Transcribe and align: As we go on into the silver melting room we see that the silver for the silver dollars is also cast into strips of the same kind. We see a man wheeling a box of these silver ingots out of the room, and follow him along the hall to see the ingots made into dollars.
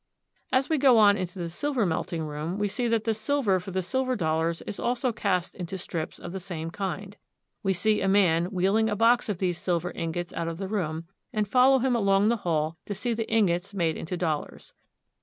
As 0.51 0.67
we 0.67 0.79
go 0.79 0.97
on 0.97 1.15
into 1.15 1.37
the 1.37 1.47
silver 1.47 1.85
melting 1.85 2.23
room 2.23 2.57
we 2.57 2.67
see 2.67 2.87
that 2.87 3.03
the 3.03 3.13
silver 3.13 3.59
for 3.59 3.69
the 3.69 3.83
silver 3.83 4.15
dollars 4.15 4.63
is 4.63 4.79
also 4.79 5.11
cast 5.13 5.53
into 5.53 5.77
strips 5.77 6.17
of 6.17 6.31
the 6.31 6.39
same 6.39 6.71
kind. 6.71 7.17
We 7.61 7.73
see 7.73 8.01
a 8.01 8.07
man 8.07 8.45
wheeling 8.45 8.89
a 8.89 8.95
box 8.95 9.29
of 9.29 9.37
these 9.37 9.59
silver 9.61 9.91
ingots 9.93 10.33
out 10.33 10.47
of 10.47 10.57
the 10.57 10.67
room, 10.67 11.03
and 11.31 11.47
follow 11.47 11.77
him 11.77 11.95
along 11.95 12.29
the 12.29 12.37
hall 12.37 12.77
to 12.87 12.95
see 12.95 13.13
the 13.13 13.29
ingots 13.31 13.75
made 13.75 13.95
into 13.95 14.17
dollars. 14.17 14.73